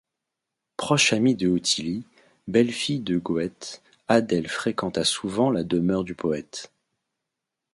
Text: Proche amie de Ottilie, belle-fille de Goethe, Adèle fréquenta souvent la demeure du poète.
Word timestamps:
Proche 0.77 1.13
amie 1.13 1.35
de 1.35 1.47
Ottilie, 1.47 2.07
belle-fille 2.47 3.01
de 3.01 3.19
Goethe, 3.19 3.83
Adèle 4.07 4.47
fréquenta 4.47 5.03
souvent 5.05 5.51
la 5.51 5.63
demeure 5.63 6.03
du 6.03 6.15
poète. 6.15 6.71